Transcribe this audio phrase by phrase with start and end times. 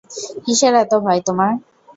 [0.43, 1.51] কীসের এত ভয় তোমার?